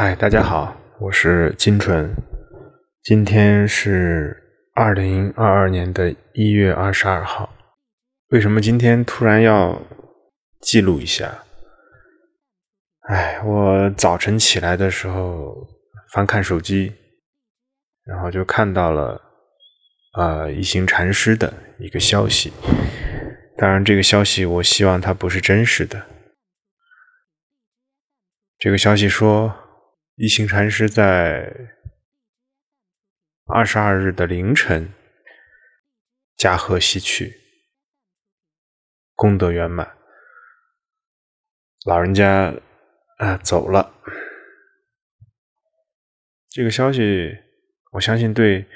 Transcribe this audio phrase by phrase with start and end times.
[0.00, 2.14] 嗨，大家好，我是金纯。
[3.02, 4.40] 今天是
[4.72, 7.52] 二零二二年的一月二十二号。
[8.28, 9.82] 为什么今天突然要
[10.60, 11.42] 记录一下？
[13.08, 15.52] 哎，我早晨起来的时候
[16.12, 16.94] 翻看手机，
[18.04, 19.20] 然后就看到了
[20.16, 22.52] 呃一行禅师的一个消息。
[23.56, 26.00] 当然，这个消息我希望它不是真实的。
[28.60, 29.52] 这个消息说。
[30.20, 31.48] 一行禅师在
[33.46, 34.92] 二十二日的凌晨
[36.36, 37.40] 驾鹤西去，
[39.14, 39.96] 功德圆满，
[41.86, 42.52] 老人家
[43.18, 43.94] 啊走了。
[46.50, 47.38] 这个消息，
[47.92, 48.66] 我相信对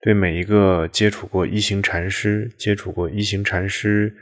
[0.00, 4.16] 对每一个接触过一行禅师、接触过一行禅师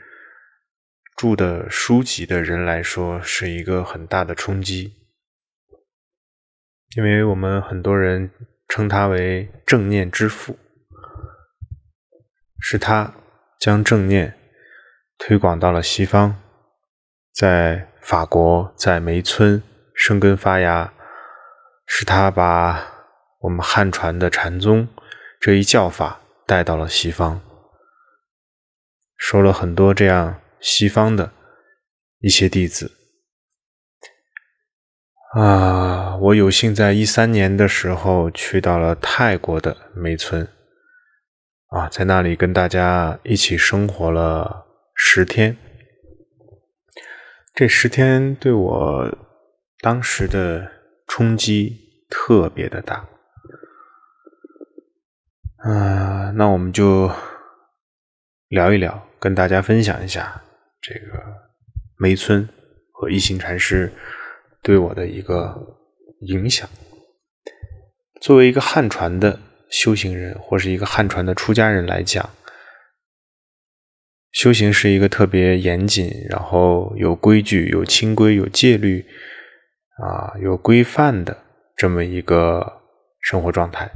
[1.15, 4.97] 著的书籍的人来说，是一个很大的冲击。
[6.97, 8.31] 因为我们很多人
[8.67, 10.59] 称他为正念之父，
[12.59, 13.13] 是他
[13.57, 14.37] 将正念
[15.17, 16.35] 推广到了西方，
[17.33, 19.63] 在法国，在梅村
[19.95, 20.93] 生根发芽，
[21.85, 22.85] 是他把
[23.39, 24.89] 我们汉传的禅宗
[25.39, 27.41] 这一教法带到了西方，
[29.15, 31.31] 收了很多这样西方的
[32.19, 33.00] 一些弟子。
[35.33, 40.45] 啊，我有幸在一三年的时候去到了泰国的梅村，
[41.67, 45.55] 啊，在那里跟大家一起生活了十天。
[47.53, 49.17] 这十天对我
[49.79, 50.69] 当时的
[51.07, 51.77] 冲击
[52.09, 53.07] 特别的大。
[55.59, 57.09] 啊，那我们就
[58.49, 60.41] 聊一聊，跟大家分享一下
[60.81, 61.23] 这个
[61.97, 62.49] 梅村
[62.91, 63.93] 和一行禅师。
[64.63, 65.79] 对我的一个
[66.19, 66.69] 影响，
[68.21, 72.29] 作为一个汉传的修行人，或是一个汉传的出家人来讲，
[74.31, 79.03] 修行是一个特别严谨，然后有规矩、有清规、有戒律
[79.97, 81.35] 啊，有规范的
[81.75, 82.83] 这么一个
[83.21, 83.89] 生活状态。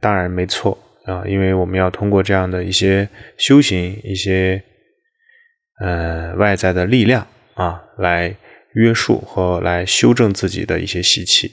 [0.00, 4.62] 当然没错啊，因为我们要通过这样的一些修行、一些
[5.80, 8.36] 呃外在的力量啊来。
[8.74, 11.52] 约束和来修正自己的一些习气，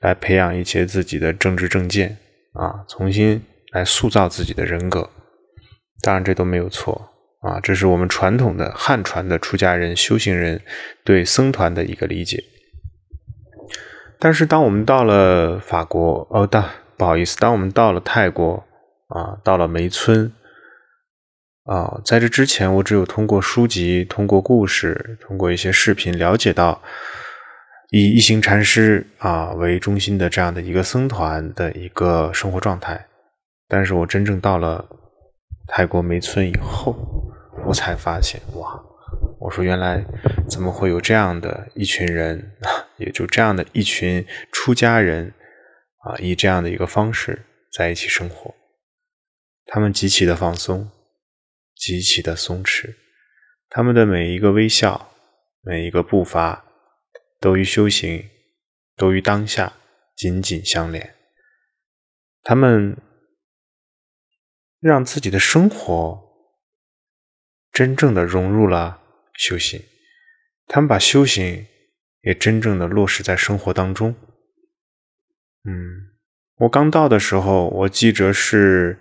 [0.00, 2.18] 来培养一些自己的政治正见
[2.52, 3.42] 啊，重新
[3.72, 5.10] 来塑造自己的人格。
[6.02, 7.10] 当然，这都没有错
[7.42, 10.60] 啊，这是我们传统的汉传的出家人、修行人
[11.04, 12.42] 对僧团的一个理解。
[14.18, 18.64] 但是，当我们到了法国，哦，大不好意思，当我们到了泰国
[19.08, 20.32] 啊，到了梅村。
[21.64, 26.82] 啊，在这之前，我只有通过书籍、通过故事、通过一些视频了解到，
[27.90, 33.06] 以一行禅师啊为中心的这样的一个僧团的一个生活状态。
[33.68, 34.84] 但是我真正到了
[35.68, 36.96] 泰国梅村以后，
[37.64, 38.82] 我才发现，哇！
[39.38, 40.04] 我说原来
[40.48, 42.52] 怎么会有这样的一群人，
[42.98, 45.32] 也就这样的一群出家人
[45.98, 48.52] 啊，以这样的一个方式在一起生活，
[49.66, 50.90] 他们极其的放松。
[51.82, 52.94] 极其的松弛，
[53.68, 55.12] 他们的每一个微笑，
[55.62, 56.64] 每一个步伐，
[57.40, 58.30] 都与修行，
[58.94, 59.72] 都与当下
[60.14, 61.16] 紧紧相连。
[62.44, 62.96] 他们
[64.78, 66.22] 让自己的生活
[67.72, 69.02] 真正的融入了
[69.34, 69.82] 修行，
[70.68, 71.66] 他们把修行
[72.20, 74.14] 也真正的落实在生活当中。
[75.64, 76.12] 嗯，
[76.58, 79.00] 我刚到的时候，我记着是。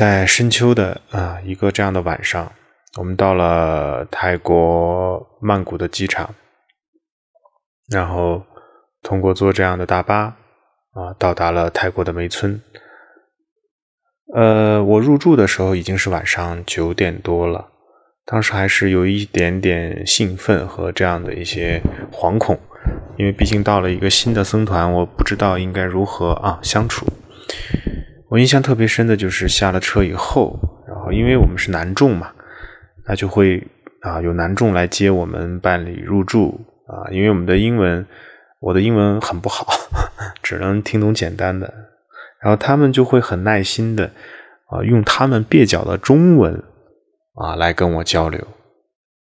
[0.00, 2.50] 在深秋的啊一个这样的晚上，
[2.96, 6.34] 我们到了泰国曼谷的机场，
[7.90, 8.42] 然后
[9.02, 10.34] 通过坐这样的大巴
[10.94, 12.58] 啊到达了泰国的梅村。
[14.34, 17.68] 呃，我入住的时候已经是晚上九点多了，
[18.24, 22.58] 当时还是有一点点兴奋和这样的一些惶恐，
[23.18, 27.06] 因为毕竟到了一个新的僧团，我不知道应该如何啊相处。
[28.30, 30.56] 我印象特别深的就是下了车以后，
[30.86, 32.32] 然后因为我们是男众嘛，
[33.06, 33.66] 那就会
[34.02, 38.06] 啊有男众来接我们办理入住啊，因为我们的英文，
[38.60, 39.66] 我的英文很不好，
[40.44, 41.74] 只能听懂简单的，
[42.40, 44.12] 然后他们就会很耐心的
[44.68, 46.62] 啊用他们蹩脚的中文
[47.34, 48.46] 啊来跟我交流，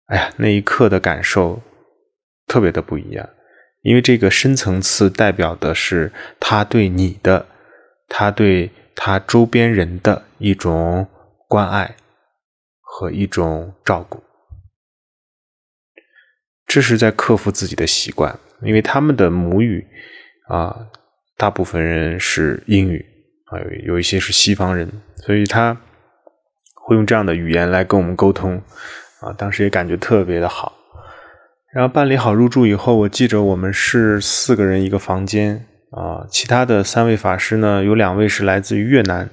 [0.06, 1.60] 哎呀那一刻的感受
[2.46, 3.28] 特别的不一样，
[3.82, 7.46] 因为这个深层次代表的是他对你的，
[8.08, 8.70] 他对。
[9.04, 11.08] 他周边人的一种
[11.48, 11.96] 关爱
[12.80, 14.22] 和一种照顾，
[16.64, 19.84] 这是在克服自己的习惯因为他们的母语
[20.46, 20.86] 啊，
[21.36, 23.04] 大部分人是英语
[23.46, 25.76] 啊，有有一些是西方人，所以他
[26.86, 28.62] 会用这样的语言来跟我们沟通
[29.18, 29.32] 啊。
[29.32, 30.78] 当时也感觉特别的好。
[31.74, 39.30] 然后办理好入住以后，我记着我们是四个人一个房间啊，其他的三位法师呢，有两位是来自于越南，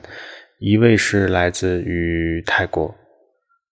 [0.59, 2.95] 一位是来自于泰国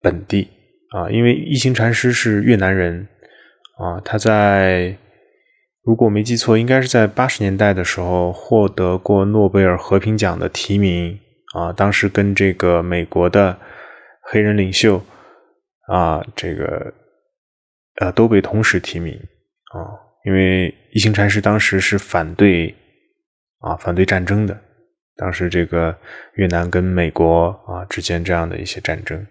[0.01, 0.49] 本地
[0.91, 3.07] 啊，因为一行禅师是越南人
[3.77, 4.97] 啊，他在
[5.83, 11.19] 如果没记错，应该是在八十年代的时候获得过诺贝尔和平奖的提名
[11.53, 13.57] 啊，当时跟这个美国的
[14.21, 15.03] 黑人领袖
[15.87, 16.93] 啊，这个。
[17.99, 19.11] 呃，都被同时提名
[19.73, 19.81] 啊，
[20.23, 22.75] 因为一行禅师当时是反对
[23.59, 24.59] 啊，反对战争的。
[25.15, 25.95] 当时这个
[26.33, 29.27] 越南跟美国啊之间这样的一些战争，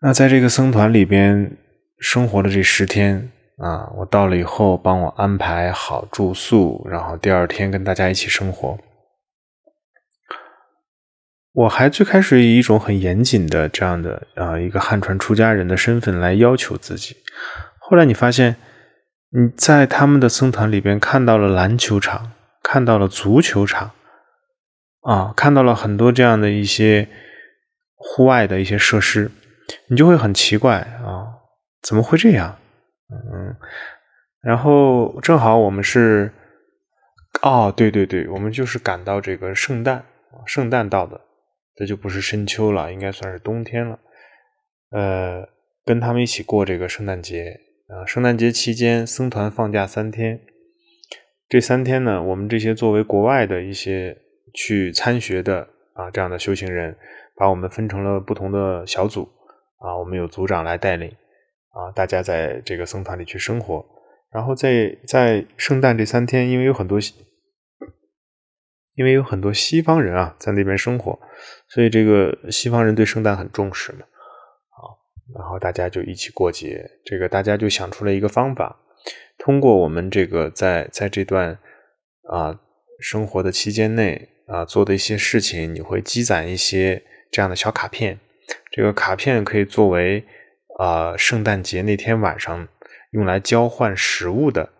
[0.00, 1.56] 那在这个僧团里边
[1.98, 8.78] 生活的这十天啊，我到了以后，帮我安排好住宿，然后第二天跟大家一起生活。
[11.52, 17.16] 我还最开始以一种很严谨的这样的啊一个汉传出家人的身份来要求自己，
[17.80, 18.54] 后来你发现
[19.30, 22.32] 你在他们的僧团里边看到了篮球场，
[22.62, 23.92] 看到了足球场，
[25.02, 27.08] 啊，看到了很多这样的一些
[27.94, 29.30] 户外的一些设施，
[29.88, 31.26] 你就会很奇怪啊，
[31.82, 32.58] 怎么会这样？
[33.10, 33.56] 嗯，
[34.40, 36.32] 然后正好我们是，
[37.42, 40.04] 哦，对对对，我们就是赶到这个圣诞，
[40.46, 41.20] 圣诞到的。
[41.74, 44.00] 这就不是深秋了，应该算是冬天了。
[44.90, 45.48] 呃，
[45.84, 50.40] 跟他们一起过这个圣诞节啊，圣诞节期间僧团放假三天，
[51.48, 54.16] 这三天呢，我们这些作为国外的一些
[54.54, 56.96] 去参学的啊这样的修行人，
[57.34, 59.28] 把我们分成了不同的小组
[59.78, 61.08] 啊，我们有组长来带领
[61.70, 63.84] 啊，大家在这个僧团里去生活，
[64.30, 66.98] 然后在在圣诞这三天，因为有很多。
[68.96, 71.16] 因为有很多西方人啊在那边生活，
[71.68, 74.00] 所以这个西方人对圣诞很重视嘛，
[75.34, 76.88] 然后大家就一起过节。
[77.04, 78.78] 这个大家就想出了一个方法，
[79.38, 81.58] 通过我们这个在在这段
[82.30, 82.60] 啊
[83.00, 88.18] 生活的期间内啊做的一些事情，你会积攒一些这样的小卡片。
[88.70, 90.24] 这个卡片可以作为
[90.78, 92.68] 啊圣诞节那天晚上
[93.10, 94.70] 用来交换食物的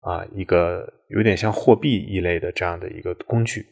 [0.00, 0.94] 啊一个。
[1.08, 3.64] 有点像货币一类的这样的一个工具，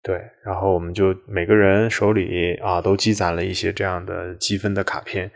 [0.00, 5.28] 对，然后我们就每个人手里啊都积攒了一些这样的积分的卡片，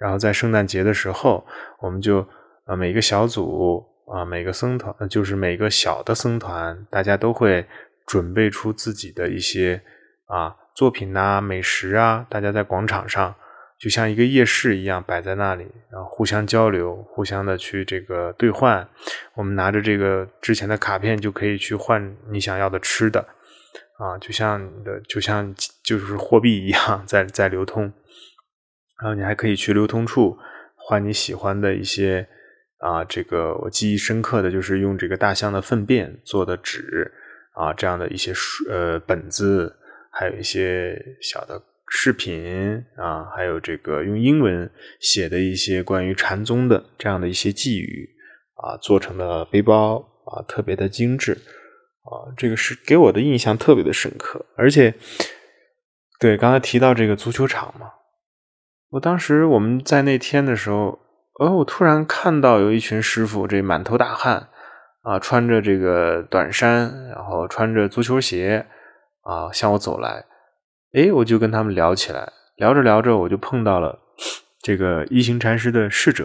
[0.00, 1.46] 然后在圣诞节的时候，
[1.80, 2.26] 我们就
[2.64, 7.66] 呃每个小组啊每个僧团，就是每个小的僧团，大家都会
[8.06, 9.82] 准备出自己的一些
[10.26, 13.34] 啊作品呐、美食啊，大家在广场上。
[13.78, 18.86] 就像一个夜市一样摆在那里，然后互相交流，互相的去这个兑换。
[19.32, 23.26] 我们拿着这个之前的卡片，就可以去换你想要的吃的，
[23.96, 27.90] 啊，就像的，就像就是货币一样在在流通。
[29.02, 30.36] 然后你还可以去流通处
[30.76, 32.28] 换你喜欢的一些
[32.78, 37.12] 啊，这个我记忆深刻的就是用这个大象的粪便做的纸
[37.54, 39.76] 啊，这样的一些书呃本子，
[40.12, 41.62] 还有一些小的。
[41.92, 44.70] 视频啊，还有这个用英文
[45.00, 48.08] 写的一些关于禅宗的这样的一些寄语
[48.54, 54.46] 啊，做成的背包啊，特别的精致啊，这个是给我的印象特别的深刻。
[54.56, 54.94] 而且，
[56.20, 57.90] 对刚才提到这个足球场嘛，
[58.90, 60.98] 我当时我们在那天的时候，
[61.38, 64.48] 哦，我突然看到有一群师傅，这满头大汗
[65.02, 68.66] 啊，穿着这个短衫，然后穿着足球鞋
[69.22, 70.24] 啊，向我走来。
[70.92, 74.00] 哎，我就跟他们聊起来，聊着聊着，我就碰到了
[74.60, 76.24] 这个一行禅师的侍者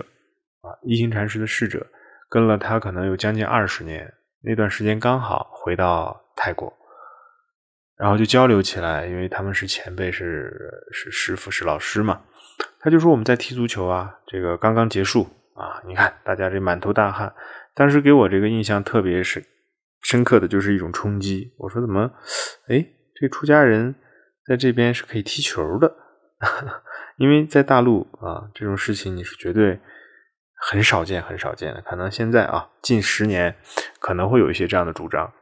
[0.62, 1.86] 啊，一行禅师的侍者
[2.28, 6.74] 跟了他可能有将近二十年，那段时间刚好回到泰国，
[7.96, 10.52] 然后就交流起来，因为他们是前辈，是
[10.92, 12.22] 是师傅，是老师嘛。
[12.80, 15.24] 他就说我们在踢足球啊，这个刚刚结束
[15.56, 17.34] 啊，你看大家这满头大汗，
[17.74, 19.44] 当时给我这个印象特别深
[20.02, 21.54] 深刻的就是一种冲击。
[21.58, 22.12] 我说怎么，
[22.70, 22.86] 哎，
[23.20, 23.96] 这出家人。
[24.48, 25.92] 在这边是可以踢球的，
[27.18, 29.80] 因为在大陆啊，这种事情你是绝对
[30.70, 31.82] 很少见、很少见的。
[31.82, 33.56] 可能现在啊，近十年
[34.00, 35.34] 可能会有一些这样的主张。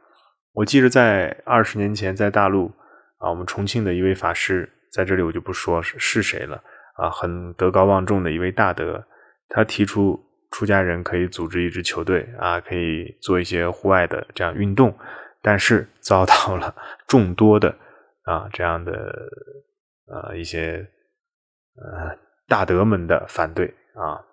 [0.54, 2.72] 我记得在二十年前，在大陆
[3.18, 9.06] 啊，我们重庆的一位法师，在这里我就不说是是谁了啊，很德高望重的一位大德，
[9.48, 10.18] 他提出
[10.50, 14.96] 出家人可以组织一支球队啊，可以做一些户外的这样运动，
[15.42, 16.74] 但是 遭到了
[17.06, 17.76] 众多的。
[18.24, 18.92] 啊，这样的
[20.06, 20.88] 呃一些
[21.76, 22.16] 呃
[22.48, 24.24] 大德们的反对啊，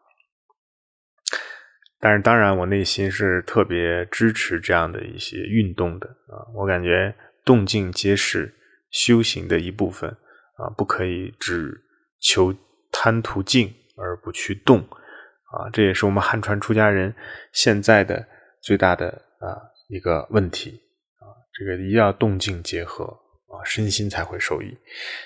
[2.00, 7.14] 但是当然，我内心是特别支持这样的一些运动的啊，我感觉
[7.44, 8.56] 动静皆是
[8.92, 10.10] 修行的一部分
[10.56, 11.84] 啊，不可以只
[12.22, 12.56] 求
[12.92, 17.14] 贪图静而不去动啊，这也是我们汉传出家人
[17.52, 18.26] 现在的
[18.62, 19.08] 最大的
[19.40, 19.60] 啊
[19.90, 20.80] 一个问题
[21.20, 23.04] 啊，这个一定要动静结合
[23.48, 24.78] 啊，身心才会受益。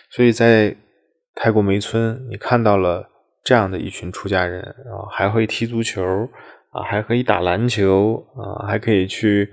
[0.10, 0.76] 所以在
[1.36, 3.08] 泰国梅村，你看到了
[3.44, 6.04] 这样的一群出家人啊，还会踢足球
[6.72, 9.52] 啊，还可以打篮球啊，还可以去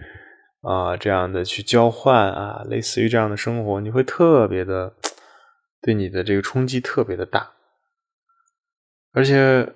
[0.62, 4.94] 啊这样的去交换啊，类似于这样的生活，你会特别的
[5.82, 7.52] 对你的这个冲击特别的大，
[9.12, 9.74] 而且。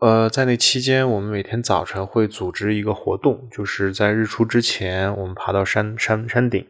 [0.00, 6.64] 呃，在那期间，我们每天早晨会组织一个活动，就是在日出之前，我们爬到山山山顶。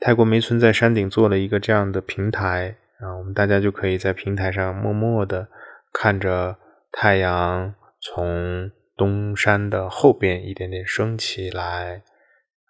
[0.00, 5.46] 泰国梅村在山顶做了一个这样的平台啊，我们大家就可以在平台上默默的
[5.92, 6.56] 看着
[6.90, 12.02] 太阳从东山的后边一点点升起来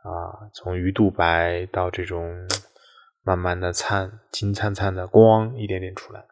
[0.03, 2.47] 啊，从鱼肚白到这种
[3.23, 6.25] 慢慢的灿金灿灿的光一点点出来。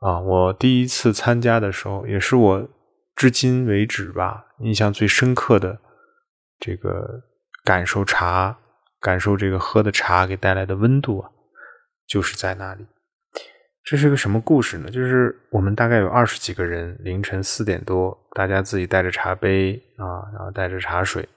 [0.00, 2.68] 啊，我第一次参加的时候，也是我
[3.14, 5.78] 至今为止吧印象最深刻的
[6.58, 7.22] 这个
[7.64, 8.58] 感受茶，
[9.00, 11.30] 感受这个喝的茶给带来的温度啊，
[12.06, 12.86] 就是在那里。
[13.84, 14.90] 这是个什么故事呢？
[14.90, 21.28] 就是我们大概有二十几个人，凌晨四点多，大家自己带着茶杯啊，然后带着茶水，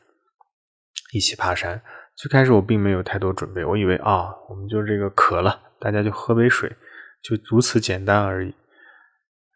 [1.13, 1.79] 一起爬山。
[2.20, 6.70] 最开始我并没有太多准备，我以为啊，我们就这个渴了，大家就喝杯水。
[7.22, 8.54] 就如此简单而已。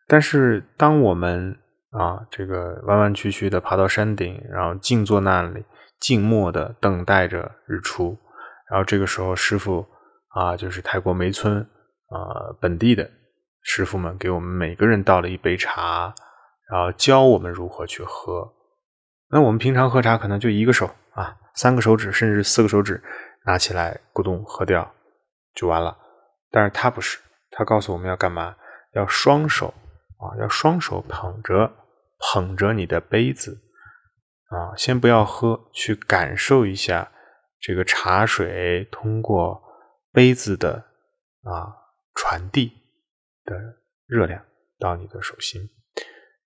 [0.07, 1.57] 但是，当我们
[1.91, 5.65] 啊，这个弯弯曲曲的爬到山顶，然后静坐那里，
[5.99, 8.17] 静默的等待着日出。
[8.69, 9.85] 然后这个时候，师傅
[10.29, 13.09] 啊，就是泰国梅村啊本地的
[13.61, 16.13] 师傅们，给我们每个人倒了一杯茶，
[16.71, 18.53] 然后教我们如何去喝。
[19.29, 20.89] 那我们平常喝茶可能就一个手，
[21.55, 23.01] 三个手指甚至四个手指
[23.45, 24.93] 拿起来咕咚喝掉
[25.53, 25.97] 就完了。
[26.51, 27.19] 但是他不是。
[27.55, 28.55] 他告诉我们要干嘛？
[28.93, 29.71] 要双手
[30.17, 31.71] 啊，要双手捧着
[32.17, 33.61] 捧着你的杯子
[34.49, 37.11] 啊，先不要喝，去感受一下
[37.59, 39.61] 这个茶水通过
[40.11, 40.83] 杯子的
[41.43, 41.77] 啊
[42.15, 42.71] 传递
[43.45, 43.55] 的
[44.07, 44.43] 热量
[44.79, 45.61] 到你的手心，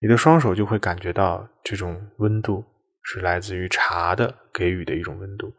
[0.02, 2.66] 你的双手就会感觉到这种温度
[3.08, 5.54] 是来自于茶的给予的一种温度。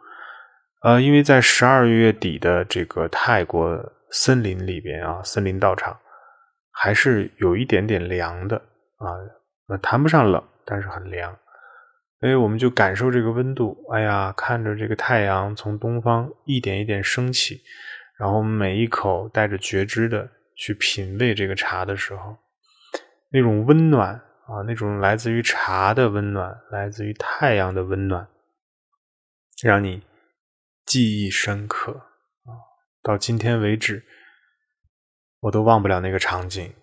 [0.82, 3.92] 呃，因为在十二月底的这个泰国。
[4.10, 5.94] 森林里边啊，森林道场
[6.72, 9.12] 还是有一点点凉的啊，
[9.66, 11.30] 呃，谈不上冷，但是很凉。
[12.18, 13.76] 所以我们就感受这个温度。
[13.92, 17.60] 哎呀，看着这个太阳从东方一点一点升起，
[18.18, 20.26] 然后每一口带着觉知的
[20.56, 22.34] 去品味这个茶的时候，
[23.30, 28.26] 那种温暖啊，那种来自于茶的温暖，来自于太阳的温暖，
[29.62, 30.02] 让你
[30.86, 32.06] 记忆深刻。
[33.02, 34.02] 到今天为止，
[35.40, 36.74] 我都忘不了那个场景。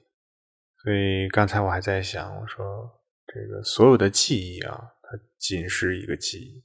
[0.83, 6.63] 所以刚才我还在想，我说这个所有的记忆啊，它仅是一个记忆。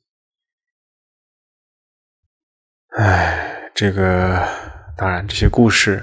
[2.99, 4.47] 哎，这个
[4.99, 6.03] 当然，这些故事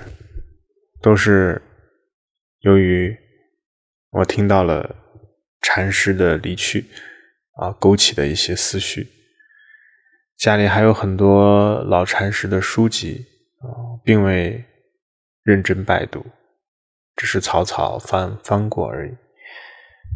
[1.04, 1.62] 都是
[2.62, 3.16] 由于
[4.12, 4.96] 我听到了
[5.62, 6.86] 禅师的离去
[7.62, 9.08] 啊，勾起的一些思绪。
[10.38, 13.26] 家里还有很多老禅师的书籍。
[13.60, 14.64] 啊，并未
[15.42, 16.24] 认真拜读，
[17.16, 19.18] 只是草草翻翻过而已，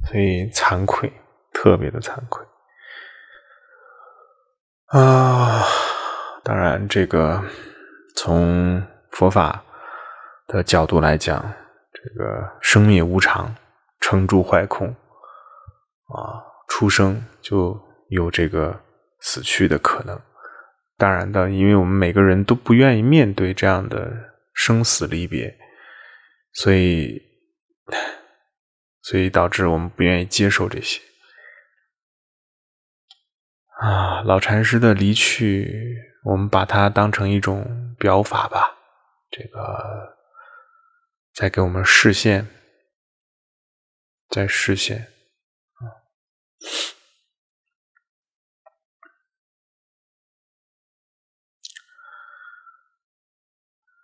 [0.08, 1.12] 所以惭愧，
[1.52, 2.46] 特别的惭愧
[4.90, 5.66] 啊！
[6.44, 7.44] 当然，这个
[8.16, 9.66] 从佛法
[10.46, 11.42] 的角度来讲，
[11.92, 13.56] 这个生灭无常，
[14.02, 17.80] 撑住坏空啊，出生就
[18.10, 18.82] 有这个
[19.22, 20.20] 死去的可能。
[20.98, 24.12] 当然的，因为我们每个人都不愿意面对这样的
[24.54, 25.58] 生死离别，
[26.54, 27.22] 所以，
[29.02, 31.02] 所以导致我们不愿意接受这些。
[33.80, 38.78] 啊，老禅师的离去，我们把它当成一种表法吧，
[39.32, 40.18] 这个
[41.34, 42.46] 在给我们示现，
[44.32, 45.08] 在示现，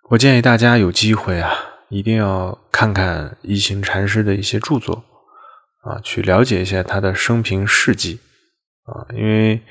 [0.10, 1.54] 我建议大家有机会啊，
[1.88, 5.06] 一定要看看一行禅师的一些著作
[5.84, 8.20] 啊，去了解一下他的生平事迹
[8.84, 9.08] 啊。
[9.16, 9.64] 因为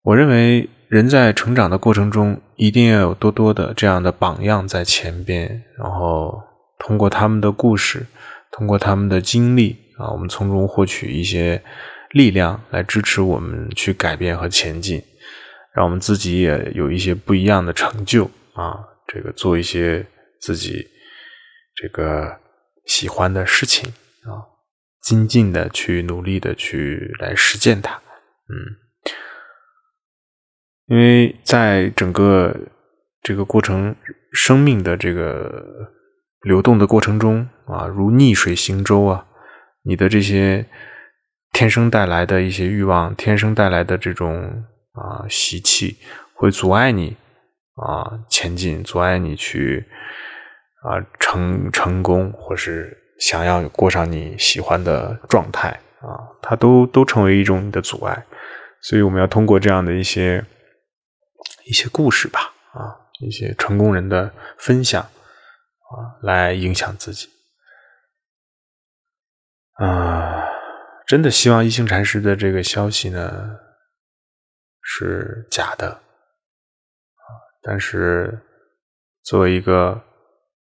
[0.00, 6.42] 我认为人在成长的过程中，一定要有多多的这样的榜样在前边，然后
[6.78, 8.06] 通过他们的故事，
[8.50, 11.62] 通过他们的经历啊，我们从中获取一些
[12.10, 15.02] 力量来支持我们去改变和前进，
[15.74, 18.24] 让我们自己也有一些不一样的成就
[18.54, 20.04] 啊，这个做一些
[20.40, 20.88] 自己
[21.74, 22.40] 这个
[22.86, 23.88] 喜欢的事情
[24.24, 24.42] 啊，
[25.02, 27.94] 精进的去努力的去来实践它，
[28.48, 28.56] 嗯，
[30.86, 32.56] 因为在整个
[33.22, 33.94] 这个过程，
[34.32, 35.92] 生命的这个。
[36.42, 39.26] 流动的过程中啊，如逆水行舟啊，
[39.82, 40.66] 你的这些
[41.52, 45.98] 天生带来的一些欲望，天生带来的这种啊习气，
[46.34, 47.16] 会阻碍你
[47.74, 49.84] 啊前进，阻碍你去
[50.82, 58.24] 啊成成功，或是想要过上你喜欢的状态啊，它都都成为一种你的阻碍。
[58.80, 60.44] 所以我们要通过这样的一些
[61.66, 65.04] 一些故事吧，啊，一些成功人的分享。
[65.88, 67.30] 啊，来影响自己
[69.82, 70.44] 啊！
[71.06, 73.58] 真的希望一行禅师的这个消息呢
[74.82, 77.24] 是假的啊！
[77.62, 78.38] 但是
[79.22, 80.04] 作为一个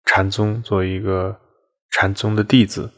[0.06, 1.36] 禅宗，作为一个
[1.90, 2.92] 禅宗的弟子，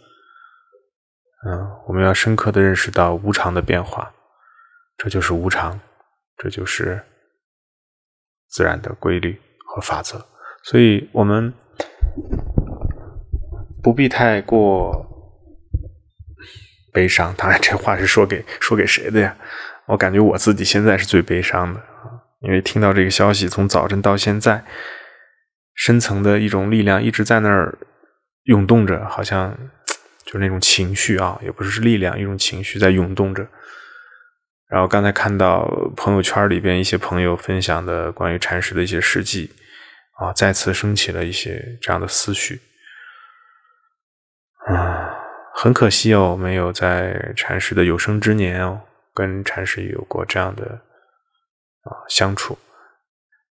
[1.45, 4.13] 嗯，我们要深刻的认识到无常的变化，
[4.97, 5.79] 这就是无常，
[6.35, 7.01] 这就是
[8.49, 10.27] 自然的规律和法则，
[10.63, 11.53] 所以我们。
[13.81, 15.05] 不必太过
[16.93, 17.33] 悲伤。
[17.37, 19.35] 当然，这话是说给说给谁的呀？
[19.87, 21.81] 我感觉我自己现在是最悲伤的，
[22.41, 24.63] 因为听到这个消息，从早晨到现在，
[25.73, 27.77] 深层的一种力量一直在那儿
[28.43, 29.57] 涌动着，好像
[30.25, 33.47] 就是那种情绪啊，也不是力量，一种情绪在涌动着。
[34.69, 35.67] 然后刚才看到
[35.97, 39.51] 朋友圈里边一些朋友分享的关于禅师的一些事迹。
[40.19, 42.59] 啊，再次升起了一些这样的思绪，
[45.61, 48.81] 很可惜哦，没有在禅师的有生之年哦，
[49.13, 50.63] 跟禅师有过这样的
[51.83, 52.57] 啊相处。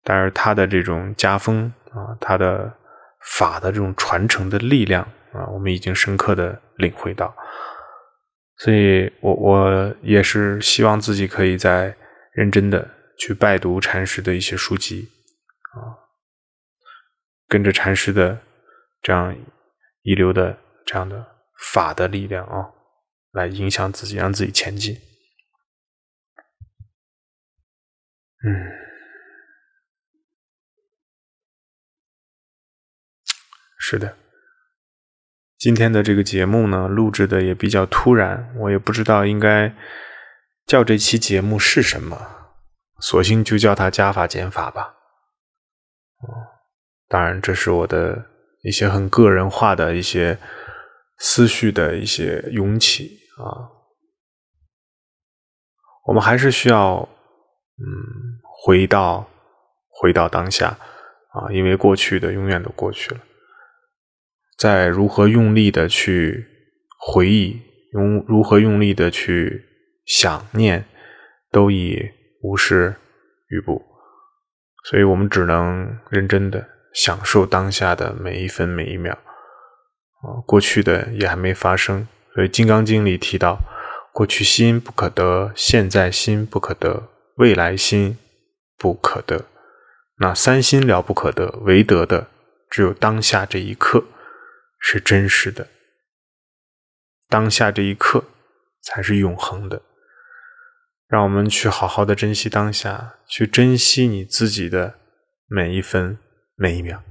[0.02, 2.70] 但是他的这种家风啊，他的
[3.38, 5.02] 法的这种传承的力量
[5.32, 7.34] 啊，我们已经深刻的领会到。
[8.58, 11.96] 所以我我也是希望自己可以在
[12.32, 15.08] 认真的去拜读禅师的一些书籍
[15.72, 16.04] 啊。
[17.48, 18.38] 跟着禅师的
[19.00, 19.34] 这样
[20.02, 22.70] 遗留的这样的法的力量啊，
[23.32, 24.94] 来影响自己，让自己前进。
[28.46, 28.70] 嗯，
[33.78, 34.16] 是的。
[35.56, 39.74] 今天的这个节目呢，录制的也比较突然，我也不知道应该
[40.66, 42.52] 叫这期节目是什么，
[43.00, 44.96] 索性就叫它加法减法吧。
[47.08, 48.30] 当然，这是我的
[48.62, 50.38] 一些很个人化的一些
[51.18, 53.70] 思绪的一些涌起啊。
[56.06, 57.08] 我们还是需要，
[57.78, 59.28] 嗯，回到
[59.88, 60.78] 回到当下
[61.32, 63.20] 啊，因为过去的永远都过去了。
[64.58, 66.46] 在如何用力的去
[66.98, 67.60] 回忆，
[67.92, 69.64] 用如何用力的去
[70.04, 70.84] 想念，
[71.50, 72.10] 都已
[72.42, 72.94] 无时
[73.48, 73.82] 于步，
[74.84, 76.70] 所以我们只能认真的。
[76.94, 79.18] 享受当下的每一分每一秒，
[80.46, 83.60] 过去的也还没发生，所以《金刚经》里提到，
[84.12, 88.18] 过去心不可得，现在心不可得，未来心
[88.76, 89.46] 不可得。
[90.18, 92.28] 那三心了不可得，唯得的
[92.70, 94.04] 只有当下这一刻
[94.78, 95.68] 是真实的，
[97.28, 98.24] 当下这一刻
[98.82, 99.82] 才是永恒的。
[101.08, 104.94] 让我们去好好的珍惜当下，去珍惜你自己的
[105.46, 106.18] 每一分。
[106.56, 107.02] 每一秒，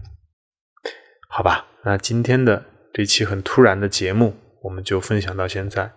[1.28, 2.63] 好吧，那今天的
[2.94, 5.92] 这期很突然的节目，我们就分享到现在。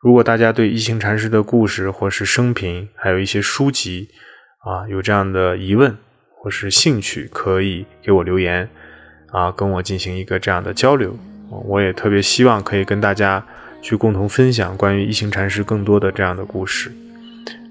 [0.00, 4.08] 如果大家对一行禅师的故事，或是生平，还有一些书籍
[4.64, 5.96] 啊，有这样的疑问
[6.34, 8.68] 或是兴趣，可以给我留言
[9.30, 11.14] 啊，跟我进行一个这样的交流。
[11.48, 13.46] 我也特别希望可以跟大家
[13.82, 16.90] 去共同分享关于一行禅师更多的这样的故事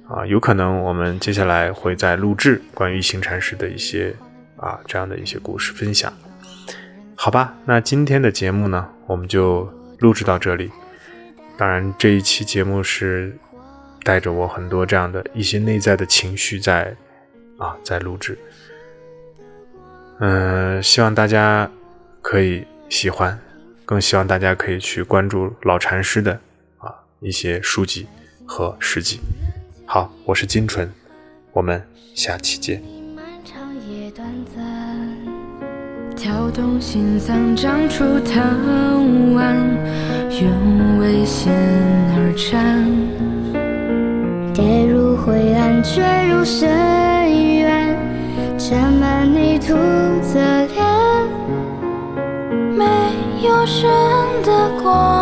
[0.07, 4.15] 啊，有可能我们接下来会再录制关于一行禅师的一些。
[4.57, 6.13] 啊，这样的一些故事分享，
[7.23, 10.71] 好吧，那今天的节目呢，我们就录制到这里。
[11.55, 13.37] 当然，这一期节目是
[14.01, 16.95] 带着我很多这样的一些内在的情绪在
[17.59, 18.35] 啊，在录制。
[20.17, 21.69] 嗯，希望大家
[22.23, 23.39] 可以喜欢，
[23.85, 26.33] 更希望大家可以去关注老禅师的
[26.79, 28.07] 啊一些书籍
[28.47, 29.19] 和事迹。
[29.85, 30.91] 好，我是金纯，
[31.53, 32.81] 我们下期见。
[33.15, 34.90] 漫长也短暂
[36.21, 39.57] 跳动心脏，长出藤蔓。
[40.29, 41.51] 愿为险
[42.13, 42.85] 而战，
[44.53, 46.69] 跌入灰暗，坠入深
[47.61, 47.97] 渊，
[48.55, 50.85] 沾满泥土的脸，
[52.77, 52.85] 没
[53.43, 53.89] 有神
[54.43, 55.20] 的光